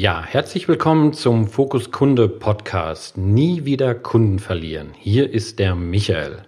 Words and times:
Ja, 0.00 0.22
herzlich 0.24 0.68
willkommen 0.68 1.12
zum 1.12 1.48
Fokus 1.48 1.90
Kunde 1.90 2.28
Podcast. 2.28 3.18
Nie 3.18 3.64
wieder 3.64 3.96
Kunden 3.96 4.38
verlieren. 4.38 4.90
Hier 4.96 5.28
ist 5.28 5.58
der 5.58 5.74
Michael. 5.74 6.44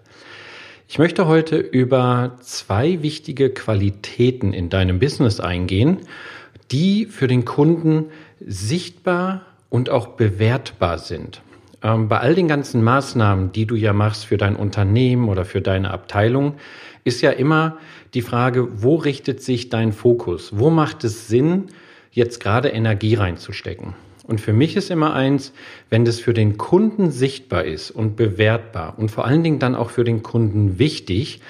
Ich 0.86 1.00
möchte 1.00 1.26
heute 1.26 1.56
über 1.56 2.36
zwei 2.42 3.02
wichtige 3.02 3.50
Qualitäten 3.50 4.52
in 4.52 4.68
deinem 4.68 5.00
Business 5.00 5.40
eingehen, 5.40 5.98
die 6.70 7.06
für 7.06 7.26
den 7.26 7.44
Kunden 7.44 8.04
sichtbar 8.38 9.42
und 9.68 9.90
auch 9.90 10.10
bewertbar 10.10 10.98
sind. 10.98 11.42
Ähm, 11.82 12.08
bei 12.08 12.20
all 12.20 12.36
den 12.36 12.46
ganzen 12.46 12.84
Maßnahmen, 12.84 13.50
die 13.50 13.66
du 13.66 13.74
ja 13.74 13.92
machst 13.92 14.26
für 14.26 14.36
dein 14.36 14.54
Unternehmen 14.54 15.28
oder 15.28 15.44
für 15.44 15.60
deine 15.60 15.90
Abteilung, 15.90 16.54
ist 17.02 17.20
ja 17.20 17.32
immer 17.32 17.78
die 18.14 18.22
Frage, 18.22 18.80
wo 18.80 18.94
richtet 18.94 19.42
sich 19.42 19.70
dein 19.70 19.90
Fokus? 19.92 20.56
Wo 20.56 20.70
macht 20.70 21.02
es 21.02 21.26
Sinn, 21.26 21.70
jetzt 22.12 22.40
gerade 22.40 22.68
Energie 22.68 23.14
reinzustecken. 23.14 23.94
Und 24.30 24.40
für 24.40 24.52
mich 24.52 24.76
ist 24.76 24.90
immer 24.90 25.12
eins, 25.14 25.52
wenn 25.88 26.04
das 26.04 26.20
für 26.20 26.32
den 26.32 26.56
Kunden 26.56 27.10
sichtbar 27.10 27.64
ist 27.64 27.90
und 27.90 28.14
bewertbar 28.14 28.94
und 28.96 29.10
vor 29.10 29.24
allen 29.24 29.42
Dingen 29.42 29.58
dann 29.58 29.74
auch 29.74 29.90
für 29.90 30.04
den 30.04 30.22
Kunden 30.22 30.78
wichtig, 30.78 31.40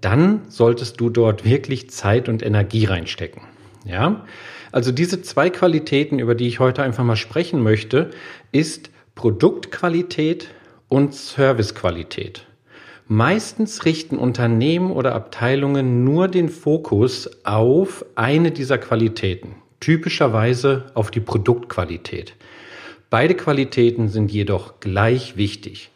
dann 0.00 0.42
solltest 0.48 1.00
du 1.00 1.10
dort 1.10 1.44
wirklich 1.44 1.90
Zeit 1.90 2.28
und 2.28 2.44
Energie 2.44 2.84
reinstecken. 2.84 3.42
Ja? 3.84 4.24
Also 4.70 4.92
diese 4.92 5.20
zwei 5.22 5.50
Qualitäten, 5.50 6.20
über 6.20 6.36
die 6.36 6.46
ich 6.46 6.60
heute 6.60 6.82
einfach 6.82 7.02
mal 7.02 7.16
sprechen 7.16 7.62
möchte, 7.62 8.10
ist 8.52 8.90
Produktqualität 9.16 10.48
und 10.88 11.14
Servicequalität. 11.14 12.46
Meistens 13.08 13.84
richten 13.84 14.16
Unternehmen 14.16 14.92
oder 14.92 15.14
Abteilungen 15.14 16.04
nur 16.04 16.28
den 16.28 16.50
Fokus 16.50 17.28
auf 17.44 18.04
eine 18.14 18.52
dieser 18.52 18.78
Qualitäten 18.78 19.56
typischerweise 19.80 20.90
auf 20.94 21.10
die 21.10 21.20
Produktqualität. 21.20 22.34
Beide 23.10 23.34
Qualitäten 23.34 24.08
sind 24.08 24.30
jedoch 24.30 24.80
gleich 24.80 25.36
wichtig. 25.36 25.90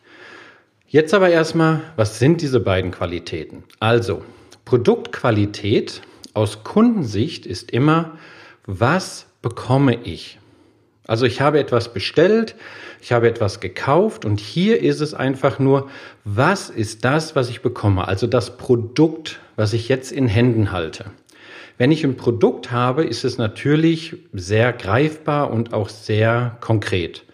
Jetzt 0.89 1.15
aber 1.15 1.31
erstmal, 1.31 1.83
was 1.97 2.19
sind 2.19 2.41
diese 2.41 2.61
beiden 2.61 2.91
Qualitäten? 2.91 3.65
Also, 3.81 4.23
Produktqualität 4.65 6.03
aus 6.35 6.65
Kundensicht 6.65 7.47
ist 7.47 7.71
immer, 7.71 8.19
was 8.67 9.27
bekomme 9.43 9.99
ich? 10.05 10.39
Also 11.07 11.27
ich 11.27 11.41
habe 11.41 11.59
etwas 11.59 11.93
bestellt, 11.93 12.55
ich 13.01 13.13
habe 13.13 13.29
etwas 13.29 13.61
gekauft 13.61 14.25
und 14.25 14.39
hier 14.39 14.81
ist 14.81 15.01
es 15.01 15.15
einfach 15.15 15.59
nur, 15.59 15.89
was 16.25 16.71
ist 16.71 17.05
das, 17.05 17.35
was 17.35 17.51
ich 17.51 17.61
bekomme? 17.61 18.07
Also 18.07 18.27
das 18.27 18.57
Produkt, 18.57 19.41
was 19.57 19.73
ich 19.73 19.89
jetzt 19.89 20.13
in 20.13 20.29
Händen 20.29 20.71
halte. 20.71 21.07
Wenn 21.79 21.91
ich 21.91 22.05
ein 22.05 22.17
Produkt 22.17 22.71
habe, 22.71 23.05
ist 23.05 23.25
es 23.25 23.39
natürlich 23.39 24.17
sehr 24.33 24.73
greifbar 24.73 25.51
und 25.51 25.73
auch 25.73 25.89
sehr 25.89 26.57
konkret. 26.61 27.25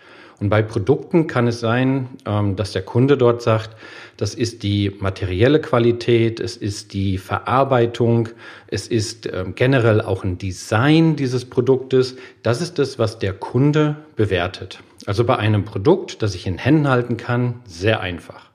Und 0.41 0.51
bei 0.51 0.63
Produkten 0.63 1.27
kann 1.27 1.49
es 1.49 1.59
sein, 1.59 2.09
ähm, 2.25 2.55
dass 2.55 2.73
der 2.73 2.83
Kunde 2.83 3.17
dort 3.17 3.43
sagt, 3.43 3.71
das 4.17 4.35
ist 4.35 4.63
die 4.63 4.93
materielle 5.01 5.61
Qualität, 5.61 6.39
es 6.39 6.57
ist 6.57 6.93
die 6.93 7.19
Verarbeitung, 7.19 8.29
es 8.69 8.87
ist 8.87 9.29
ähm, 9.33 9.55
generell 9.57 10.01
auch 10.01 10.25
ein 10.25 10.39
Design 10.39 11.17
dieses 11.17 11.45
Produktes. 11.45 12.17
Das 12.43 12.61
ist 12.61 12.79
das, 12.79 12.99
was 12.99 13.19
der 13.19 13.33
Kunde 13.33 13.97
bewertet. 14.15 14.81
Also 15.07 15.25
bei 15.25 15.37
einem 15.37 15.65
Produkt, 15.65 16.23
das 16.23 16.35
ich 16.35 16.47
in 16.47 16.59
Händen 16.59 16.89
halten 16.89 17.17
kann, 17.17 17.61
sehr 17.67 18.01
einfach. 18.01 18.48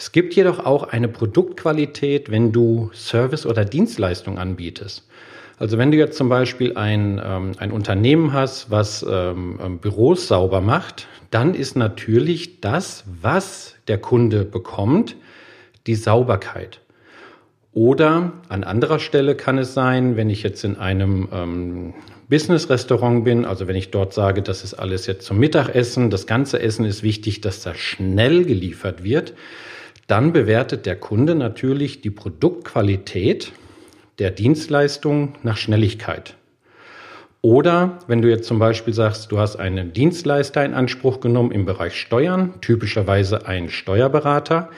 Es 0.00 0.12
gibt 0.12 0.32
jedoch 0.32 0.64
auch 0.64 0.84
eine 0.84 1.08
Produktqualität, 1.08 2.30
wenn 2.30 2.52
du 2.52 2.90
Service 2.94 3.44
oder 3.44 3.66
Dienstleistung 3.66 4.38
anbietest. 4.38 5.06
Also 5.58 5.76
wenn 5.76 5.90
du 5.90 5.98
jetzt 5.98 6.16
zum 6.16 6.30
Beispiel 6.30 6.74
ein, 6.78 7.20
ähm, 7.22 7.52
ein 7.58 7.70
Unternehmen 7.70 8.32
hast, 8.32 8.70
was 8.70 9.02
ähm, 9.06 9.60
ähm, 9.62 9.78
Büros 9.78 10.26
sauber 10.26 10.62
macht, 10.62 11.06
dann 11.30 11.52
ist 11.52 11.76
natürlich 11.76 12.62
das, 12.62 13.04
was 13.20 13.74
der 13.88 13.98
Kunde 13.98 14.46
bekommt, 14.46 15.16
die 15.86 15.96
Sauberkeit. 15.96 16.80
Oder 17.74 18.32
an 18.48 18.64
anderer 18.64 19.00
Stelle 19.00 19.34
kann 19.34 19.58
es 19.58 19.74
sein, 19.74 20.16
wenn 20.16 20.30
ich 20.30 20.42
jetzt 20.42 20.64
in 20.64 20.78
einem 20.78 21.28
ähm, 21.30 21.94
Business-Restaurant 22.30 23.22
bin, 23.24 23.44
also 23.44 23.68
wenn 23.68 23.76
ich 23.76 23.90
dort 23.90 24.14
sage, 24.14 24.40
das 24.40 24.64
ist 24.64 24.72
alles 24.72 25.06
jetzt 25.06 25.26
zum 25.26 25.38
Mittagessen, 25.38 26.08
das 26.08 26.26
ganze 26.26 26.58
Essen 26.58 26.86
ist 26.86 27.02
wichtig, 27.02 27.42
dass 27.42 27.62
das 27.62 27.76
schnell 27.76 28.46
geliefert 28.46 29.04
wird, 29.04 29.34
dann 30.10 30.32
bewertet 30.32 30.86
der 30.86 30.96
Kunde 30.96 31.36
natürlich 31.36 32.00
die 32.00 32.10
Produktqualität 32.10 33.52
der 34.18 34.32
Dienstleistung 34.32 35.34
nach 35.44 35.56
Schnelligkeit. 35.56 36.34
Oder 37.42 37.98
wenn 38.08 38.20
du 38.20 38.28
jetzt 38.28 38.48
zum 38.48 38.58
Beispiel 38.58 38.92
sagst, 38.92 39.30
du 39.30 39.38
hast 39.38 39.56
einen 39.56 39.92
Dienstleister 39.92 40.64
in 40.64 40.74
Anspruch 40.74 41.20
genommen 41.20 41.52
im 41.52 41.64
Bereich 41.64 41.98
Steuern, 41.98 42.60
typischerweise 42.60 43.46
ein 43.46 43.70
Steuerberater, 43.70 44.70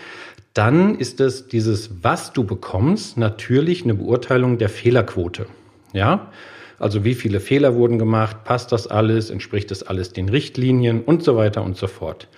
dann 0.55 0.99
ist 0.99 1.19
es 1.19 1.49
dieses, 1.49 1.91
was 2.03 2.35
du 2.35 2.45
bekommst, 2.45 3.17
natürlich 3.17 3.85
eine 3.85 3.95
Beurteilung 3.95 4.59
der 4.59 4.69
Fehlerquote. 4.69 5.47
Ja? 5.95 6.31
Also 6.79 7.05
wie 7.05 7.15
viele 7.15 7.41
Fehler 7.41 7.75
wurden 7.75 7.99
gemacht, 7.99 8.45
passt 8.45 8.71
das 8.71 8.87
alles, 8.87 9.31
entspricht 9.31 9.71
das 9.71 9.83
alles 9.83 10.13
den 10.13 10.29
Richtlinien 10.29 11.03
und 11.03 11.25
so 11.25 11.37
weiter 11.37 11.65
und 11.65 11.77
so 11.79 11.87
fort. 11.87 12.29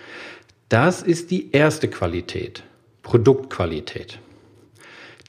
Das 0.69 1.03
ist 1.03 1.29
die 1.29 1.51
erste 1.51 1.87
Qualität. 1.87 2.63
Produktqualität. 3.05 4.17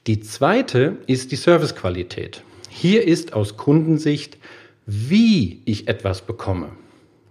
Die 0.07 0.19
zweite 0.19 0.97
ist 1.05 1.31
die 1.31 1.35
Servicequalität. 1.35 2.41
Hier 2.69 3.07
ist 3.07 3.33
aus 3.33 3.55
Kundensicht, 3.55 4.39
wie 4.87 5.61
ich 5.63 5.87
etwas 5.87 6.23
bekomme. 6.23 6.69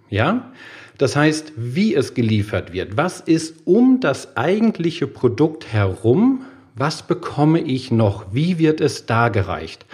Ja? 0.09 0.53
Das 0.99 1.17
heißt, 1.17 1.53
wie 1.57 1.97
es 1.97 2.15
geliefert 2.15 2.73
wird. 2.73 2.97
Was 2.97 3.21
ist 3.21 3.57
um 3.65 3.99
das 3.99 4.37
eigentliche 4.37 5.09
Produkt 5.09 5.73
herum? 5.73 6.45
Was 6.77 7.03
bekomme 7.03 7.61
ich 7.61 7.91
noch? 7.91 8.27
Wie 8.33 8.61
wird 8.61 8.81
es 8.81 9.05
dargereicht? 9.05 9.85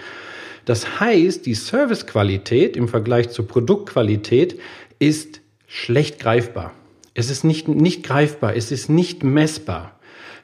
Das 0.66 1.00
heißt, 1.00 1.46
die 1.46 1.54
Servicequalität 1.54 2.76
im 2.76 2.88
Vergleich 2.88 3.30
zur 3.30 3.48
Produktqualität 3.48 4.60
ist 4.98 5.40
schlecht 5.66 6.18
greifbar. 6.18 6.74
Es 7.14 7.30
ist 7.30 7.42
nicht, 7.42 7.68
nicht 7.68 8.02
greifbar, 8.02 8.54
es 8.54 8.70
ist 8.70 8.90
nicht 8.90 9.24
messbar. 9.24 9.98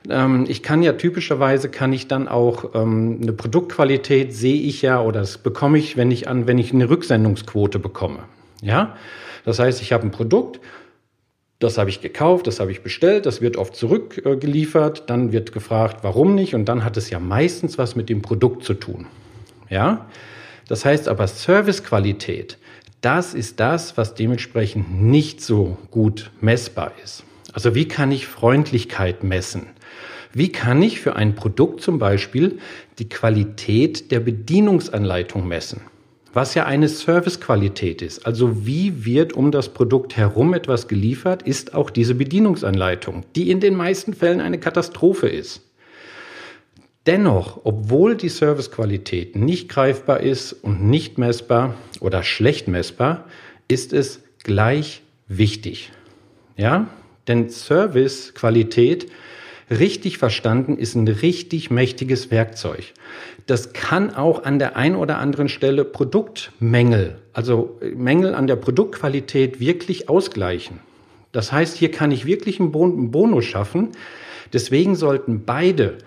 Ähm, 0.09 0.47
ich 0.49 0.63
kann 0.63 0.83
ja 0.83 0.93
typischerweise 0.93 1.69
kann 1.69 1.93
ich 1.93 2.09
dann 2.09 2.29
auch 2.29 2.75
ähm, 2.75 3.19
eine 3.23 3.33
Produktqualität 3.33 4.33
sehe 4.33 4.61
ich 4.61 4.83
ja 4.83 5.01
oder 5.01 5.21
das 5.21 5.39
bekomme 5.39 5.79
ich, 5.79 5.97
wenn 5.97 6.11
ich 6.11 6.29
an, 6.29 6.47
wenn 6.47 6.59
ich 6.59 6.73
eine 6.73 6.89
Rücksendungsquote 6.89 7.79
bekomme. 7.79 8.21
Ja, 8.63 8.97
das 9.45 9.59
heißt, 9.59 9.83
ich 9.83 9.93
habe 9.93 10.05
ein 10.05 10.11
Produkt, 10.11 10.61
das 11.59 11.79
habe 11.79 11.91
ich 11.91 12.01
gekauft, 12.01 12.47
das 12.47 12.61
habe 12.61 12.71
ich 12.71 12.83
bestellt, 12.83 13.27
das 13.27 13.41
wird 13.41 13.57
oft 13.57 13.75
zurückgeliefert, 13.75 15.11
dann 15.11 15.33
wird 15.33 15.53
gefragt, 15.53 15.99
warum 16.03 16.35
nicht, 16.35 16.55
und 16.55 16.67
dann 16.67 16.85
hat 16.85 16.97
es 16.97 17.11
ja 17.11 17.19
meistens 17.19 17.79
was 17.79 17.97
mit 17.97 18.09
dem 18.09 18.23
Produkt 18.23 18.65
zu 18.65 18.75
tun. 18.75 19.07
Ja, 19.69 20.07
das 20.69 20.85
heißt 20.85 21.09
aber 21.09 21.27
Servicequalität, 21.27 22.59
das 23.01 23.35
ist 23.35 23.61
das, 23.61 23.97
was 23.97 24.15
dementsprechend 24.15 25.01
nicht 25.03 25.41
so 25.41 25.77
gut 25.91 26.31
messbar 26.41 26.93
ist. 27.03 27.25
Also 27.53 27.75
wie 27.75 27.89
kann 27.89 28.13
ich 28.13 28.27
Freundlichkeit 28.27 29.25
messen? 29.25 29.67
Wie 30.33 30.51
kann 30.53 30.83
ich 30.83 31.01
für 31.01 31.17
ein 31.17 31.35
Produkt 31.35 31.81
zum 31.81 31.99
Beispiel 31.99 32.59
die 32.99 33.09
Qualität 33.09 34.11
der 34.11 34.21
Bedienungsanleitung 34.21 35.47
messen? 35.47 35.83
Was 36.35 36.55
ja 36.55 36.67
eine 36.67 36.89
Servicequalität 36.89 38.03
ist. 38.03 38.27
Also 38.27 38.67
wie 38.67 39.05
wird 39.07 39.33
um 39.33 39.51
das 39.51 39.71
Produkt 39.71 40.17
herum 40.17 40.53
etwas 40.53 40.87
geliefert, 40.87 41.43
ist 41.43 41.75
auch 41.75 41.91
diese 41.91 42.15
Bedienungsanleitung, 42.15 43.25
die 43.35 43.51
in 43.51 43.61
den 43.61 43.75
meisten 43.75 44.13
Fällen 44.13 44.41
eine 44.41 44.61
Katastrophe 44.61 45.29
ist. 45.29 45.63
Dennoch, 47.07 47.63
obwohl 47.65 48.17
die 48.17 48.29
Servicequalität 48.29 49.35
nicht 49.35 49.71
greifbar 49.71 50.21
ist 50.21 50.53
und 50.53 50.85
nicht 50.85 51.17
messbar 51.17 51.75
oder 52.01 52.23
schlecht 52.23 52.69
messbar, 52.69 53.25
ist 53.67 53.95
es 53.95 54.23
gleich 54.45 55.01
wichtig. 55.27 55.91
Ja? 56.59 56.89
Denn 57.27 57.49
Servicequalität 57.49 59.11
richtig 59.71 60.19
verstanden 60.19 60.77
ist 60.77 60.95
ein 60.95 61.09
richtig 61.09 61.71
mächtiges 61.71 62.31
Werkzeug. 62.31 62.93
Das 63.47 63.73
kann 63.73 64.15
auch 64.15 64.45
an 64.45 64.59
der 64.59 64.77
einen 64.77 64.97
oder 64.97 65.19
anderen 65.19 65.49
Stelle 65.49 65.85
Produktmängel, 65.85 67.19
also 67.33 67.79
Mängel 67.95 68.35
an 68.35 68.47
der 68.47 68.57
Produktqualität 68.57 69.61
wirklich 69.61 70.09
ausgleichen. 70.09 70.81
Das 71.33 71.53
heißt, 71.53 71.77
hier 71.77 71.91
kann 71.91 72.11
ich 72.11 72.25
wirklich 72.25 72.59
einen 72.61 72.73
Bonus 72.73 73.45
schaffen. 73.45 73.91
Deswegen 74.53 74.95
sollten 74.97 75.45
beide 75.45 75.99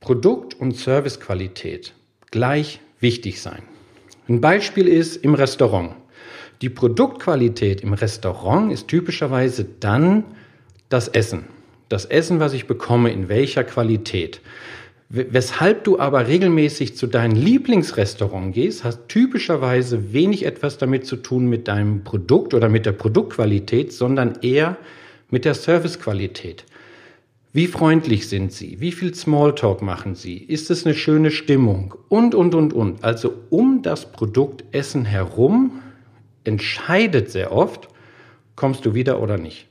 Produkt- 0.00 0.54
und 0.54 0.76
Servicequalität 0.76 1.94
gleich 2.30 2.80
wichtig 3.00 3.40
sein. 3.40 3.62
Ein 4.28 4.40
Beispiel 4.40 4.86
ist 4.86 5.16
im 5.16 5.34
Restaurant. 5.34 5.94
Die 6.62 6.68
Produktqualität 6.68 7.80
im 7.80 7.92
Restaurant 7.92 8.72
ist 8.72 8.88
typischerweise 8.88 9.64
dann 9.64 10.24
das 10.88 11.08
Essen 11.08 11.44
das 11.88 12.04
Essen, 12.04 12.40
was 12.40 12.52
ich 12.52 12.66
bekomme, 12.66 13.10
in 13.12 13.28
welcher 13.28 13.64
Qualität. 13.64 14.40
Weshalb 15.08 15.84
du 15.84 16.00
aber 16.00 16.26
regelmäßig 16.26 16.96
zu 16.96 17.06
deinem 17.06 17.36
Lieblingsrestaurant 17.36 18.52
gehst, 18.52 18.82
hat 18.82 19.08
typischerweise 19.08 20.12
wenig 20.12 20.44
etwas 20.44 20.78
damit 20.78 21.06
zu 21.06 21.14
tun 21.14 21.46
mit 21.46 21.68
deinem 21.68 22.02
Produkt 22.02 22.54
oder 22.54 22.68
mit 22.68 22.86
der 22.86 22.92
Produktqualität, 22.92 23.92
sondern 23.92 24.38
eher 24.42 24.76
mit 25.30 25.44
der 25.44 25.54
Servicequalität. 25.54 26.64
Wie 27.52 27.68
freundlich 27.68 28.28
sind 28.28 28.52
sie? 28.52 28.80
Wie 28.80 28.90
viel 28.90 29.14
Smalltalk 29.14 29.80
machen 29.80 30.16
sie? 30.16 30.36
Ist 30.36 30.70
es 30.72 30.84
eine 30.84 30.94
schöne 30.94 31.30
Stimmung? 31.30 31.94
Und, 32.08 32.34
und, 32.34 32.54
und, 32.56 32.72
und. 32.72 33.04
Also 33.04 33.32
um 33.48 33.82
das 33.82 34.10
Produkt 34.10 34.64
Essen 34.72 35.04
herum 35.04 35.82
entscheidet 36.42 37.30
sehr 37.30 37.52
oft, 37.52 37.88
kommst 38.56 38.84
du 38.84 38.94
wieder 38.94 39.22
oder 39.22 39.38
nicht. 39.38 39.68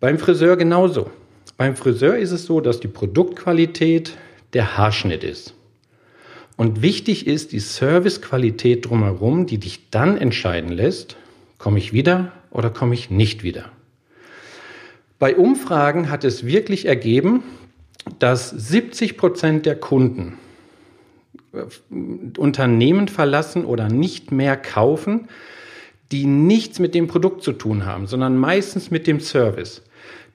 Beim 0.00 0.18
Friseur 0.18 0.56
genauso. 0.56 1.10
Beim 1.56 1.74
Friseur 1.74 2.16
ist 2.16 2.30
es 2.30 2.44
so, 2.44 2.60
dass 2.60 2.78
die 2.78 2.88
Produktqualität 2.88 4.16
der 4.52 4.76
Haarschnitt 4.76 5.24
ist. 5.24 5.54
Und 6.56 6.82
wichtig 6.82 7.26
ist 7.26 7.50
die 7.52 7.58
Servicequalität 7.58 8.88
drumherum, 8.88 9.46
die 9.46 9.58
dich 9.58 9.90
dann 9.90 10.16
entscheiden 10.16 10.70
lässt, 10.70 11.16
komme 11.58 11.78
ich 11.78 11.92
wieder 11.92 12.32
oder 12.50 12.70
komme 12.70 12.94
ich 12.94 13.10
nicht 13.10 13.42
wieder. 13.42 13.72
Bei 15.18 15.36
Umfragen 15.36 16.10
hat 16.10 16.22
es 16.22 16.46
wirklich 16.46 16.86
ergeben, 16.86 17.42
dass 18.20 18.50
70 18.50 19.16
Prozent 19.16 19.66
der 19.66 19.74
Kunden 19.74 20.38
äh, 21.52 22.38
Unternehmen 22.38 23.08
verlassen 23.08 23.64
oder 23.64 23.88
nicht 23.88 24.30
mehr 24.30 24.56
kaufen, 24.56 25.28
die 26.12 26.24
nichts 26.24 26.78
mit 26.78 26.94
dem 26.94 27.08
Produkt 27.08 27.42
zu 27.42 27.52
tun 27.52 27.84
haben, 27.84 28.06
sondern 28.06 28.36
meistens 28.36 28.92
mit 28.92 29.08
dem 29.08 29.18
Service. 29.20 29.82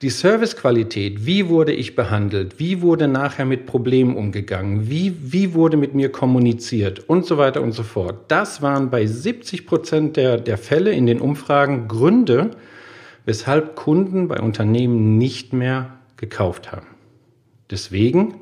Die 0.02 0.10
Servicequalität, 0.10 1.24
wie 1.24 1.48
wurde 1.48 1.72
ich 1.72 1.94
behandelt, 1.94 2.58
wie 2.58 2.82
wurde 2.82 3.08
nachher 3.08 3.46
mit 3.46 3.64
Problemen 3.64 4.16
umgegangen, 4.16 4.90
wie, 4.90 5.14
wie 5.20 5.54
wurde 5.54 5.76
mit 5.76 5.94
mir 5.94 6.10
kommuniziert 6.10 7.08
und 7.08 7.24
so 7.24 7.38
weiter 7.38 7.62
und 7.62 7.72
so 7.72 7.82
fort. 7.82 8.24
Das 8.28 8.60
waren 8.60 8.90
bei 8.90 9.06
70 9.06 9.66
Prozent 9.66 10.16
der, 10.16 10.36
der 10.36 10.58
Fälle 10.58 10.92
in 10.92 11.06
den 11.06 11.20
Umfragen 11.20 11.88
Gründe, 11.88 12.50
weshalb 13.24 13.76
Kunden 13.76 14.28
bei 14.28 14.40
Unternehmen 14.40 15.16
nicht 15.16 15.52
mehr 15.52 15.98
gekauft 16.16 16.72
haben. 16.72 16.86
Deswegen 17.70 18.40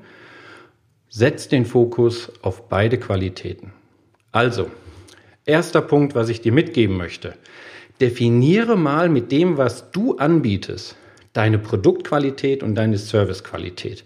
setzt 1.08 1.52
den 1.52 1.66
Fokus 1.66 2.32
auf 2.42 2.68
beide 2.68 2.98
Qualitäten. 2.98 3.72
Also, 4.32 4.70
erster 5.44 5.82
Punkt, 5.82 6.14
was 6.14 6.28
ich 6.30 6.40
dir 6.40 6.52
mitgeben 6.52 6.96
möchte. 6.96 7.34
Definiere 8.00 8.76
mal 8.76 9.08
mit 9.08 9.30
dem, 9.30 9.58
was 9.58 9.92
du 9.92 10.16
anbietest, 10.16 10.96
deine 11.32 11.58
Produktqualität 11.58 12.62
und 12.62 12.74
deine 12.74 12.98
Servicequalität. 12.98 14.04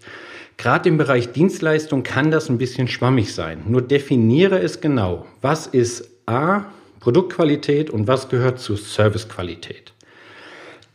Gerade 0.57 0.89
im 0.89 0.97
Bereich 0.97 1.31
Dienstleistung 1.31 2.03
kann 2.03 2.31
das 2.31 2.49
ein 2.49 2.57
bisschen 2.57 2.87
schwammig 2.87 3.33
sein. 3.33 3.63
Nur 3.67 3.81
definiere 3.81 4.59
es 4.59 4.81
genau. 4.81 5.25
Was 5.41 5.67
ist 5.67 6.09
A, 6.25 6.65
Produktqualität 6.99 7.89
und 7.89 8.07
was 8.07 8.27
gehört 8.29 8.59
zu 8.59 8.75
Servicequalität? 8.75 9.93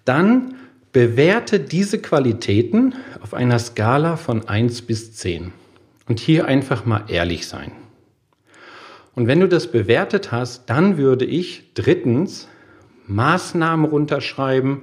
Dann 0.05 0.57
bewerte 0.93 1.61
diese 1.61 1.99
Qualitäten 2.01 2.95
auf 3.23 3.35
einer 3.35 3.59
Skala 3.59 4.17
von 4.17 4.49
1 4.49 4.83
bis 4.83 5.15
10. 5.15 5.53
Und 6.09 6.19
hier 6.19 6.47
einfach 6.47 6.85
mal 6.85 7.05
ehrlich 7.09 7.47
sein. 7.47 7.73
Und 9.15 9.27
wenn 9.27 9.41
du 9.41 9.49
das 9.49 9.71
bewertet 9.71 10.33
hast, 10.33 10.69
dann 10.69 10.97
würde 10.97 11.25
ich 11.25 11.73
drittens 11.75 12.49
Maßnahmen 13.07 13.87
runterschreiben, 13.87 14.83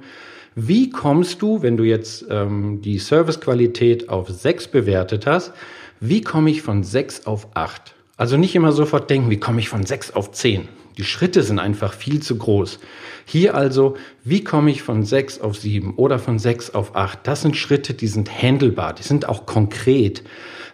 wie 0.54 0.90
kommst 0.90 1.42
du, 1.42 1.62
wenn 1.62 1.76
du 1.76 1.84
jetzt 1.84 2.26
ähm, 2.28 2.80
die 2.82 2.98
Servicequalität 2.98 4.08
auf 4.08 4.28
6 4.28 4.68
bewertet 4.68 5.26
hast, 5.26 5.52
wie 6.00 6.22
komme 6.22 6.50
ich 6.50 6.62
von 6.62 6.82
6 6.82 7.26
auf 7.26 7.48
8? 7.54 7.94
Also 8.16 8.36
nicht 8.36 8.54
immer 8.54 8.72
sofort 8.72 9.08
denken, 9.10 9.30
wie 9.30 9.38
komme 9.38 9.60
ich 9.60 9.68
von 9.68 9.86
6 9.86 10.12
auf 10.12 10.32
10? 10.32 10.68
Die 10.98 11.04
Schritte 11.04 11.42
sind 11.42 11.58
einfach 11.58 11.94
viel 11.94 12.20
zu 12.20 12.36
groß. 12.36 12.78
Hier 13.24 13.54
also, 13.54 13.96
wie 14.24 14.42
komme 14.42 14.70
ich 14.70 14.82
von 14.82 15.04
6 15.04 15.40
auf 15.40 15.56
7 15.56 15.94
oder 15.94 16.18
von 16.18 16.38
6 16.38 16.74
auf 16.74 16.96
8? 16.96 17.20
Das 17.22 17.42
sind 17.42 17.56
Schritte, 17.56 17.94
die 17.94 18.08
sind 18.08 18.30
handelbar, 18.30 18.92
die 18.92 19.02
sind 19.02 19.28
auch 19.28 19.46
konkret. 19.46 20.22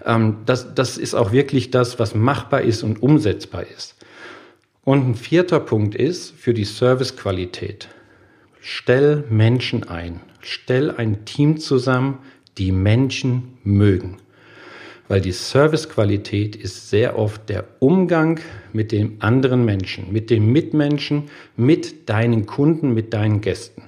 Ähm, 0.05 0.38
das, 0.46 0.75
das 0.75 0.96
ist 0.96 1.14
auch 1.14 1.32
wirklich 1.32 1.70
das, 1.70 1.99
was 1.99 2.14
machbar 2.14 2.62
ist 2.62 2.82
und 2.82 3.02
umsetzbar 3.02 3.67
ist. 3.67 3.94
Und 4.84 5.08
ein 5.08 5.14
vierter 5.14 5.61
Punkt 5.61 5.94
ist 5.94 6.32
für 6.37 6.55
die 6.55 6.64
Servicequalität. 6.64 7.88
Stell 8.68 9.22
Menschen 9.30 9.84
ein. 9.84 10.22
Stell 10.40 10.90
ein 10.90 11.24
Team 11.24 11.58
zusammen, 11.58 12.18
die 12.58 12.72
Menschen 12.72 13.58
mögen. 13.62 14.16
Weil 15.06 15.20
die 15.20 15.30
Servicequalität 15.30 16.56
ist 16.56 16.90
sehr 16.90 17.16
oft 17.16 17.48
der 17.48 17.64
Umgang 17.78 18.40
mit 18.72 18.90
dem 18.90 19.18
anderen 19.20 19.64
Menschen, 19.64 20.12
mit 20.12 20.30
dem 20.30 20.50
Mitmenschen, 20.50 21.30
mit 21.56 22.08
deinen 22.08 22.46
Kunden, 22.46 22.92
mit 22.92 23.14
deinen 23.14 23.40
Gästen. 23.40 23.84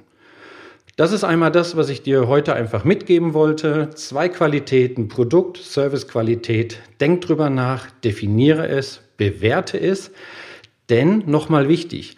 Das 0.94 1.10
ist 1.10 1.24
einmal 1.24 1.50
das, 1.50 1.76
was 1.76 1.88
ich 1.88 2.02
dir 2.02 2.28
heute 2.28 2.54
einfach 2.54 2.84
mitgeben 2.84 3.34
wollte. 3.34 3.90
Zwei 3.96 4.28
Qualitäten, 4.28 5.08
Produkt, 5.08 5.56
Servicequalität. 5.56 6.78
Denk 7.00 7.22
drüber 7.22 7.50
nach, 7.50 7.90
definiere 8.04 8.69
es, 8.69 9.00
bewerte 9.16 9.81
es. 9.81 10.12
Denn 10.88 11.24
nochmal 11.26 11.69
wichtig, 11.69 12.14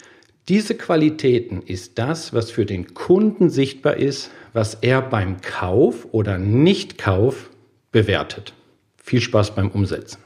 diese 0.50 0.74
Qualitäten 0.74 1.62
ist 1.62 1.96
das, 2.00 2.34
was 2.34 2.50
für 2.50 2.66
den 2.66 2.92
Kunden 2.92 3.50
sichtbar 3.50 3.98
ist, 3.98 4.32
was 4.52 4.74
er 4.74 5.00
beim 5.00 5.40
Kauf 5.42 6.08
oder 6.10 6.38
Nichtkauf 6.38 7.50
bewertet. 7.92 8.52
Viel 9.00 9.20
Spaß 9.20 9.54
beim 9.54 9.70
Umsetzen. 9.70 10.18